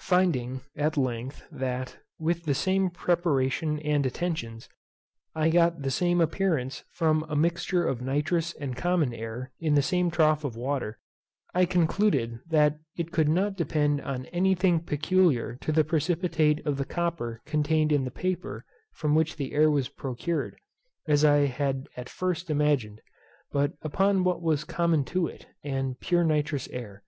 [0.00, 4.68] Finding, at length, that, with the same preparation and attentions,
[5.34, 9.80] I got the same appearance from a mixture of nitrous and common air in the
[9.80, 10.98] same trough of water,
[11.54, 16.76] I concluded that it could not depend upon any thing peculiar to the precipitate of
[16.76, 20.58] the copper contained in the paper from which the air was procured,
[21.06, 23.00] as I had at first imagined,
[23.50, 27.04] but upon what was common to it, and pure nitrous air.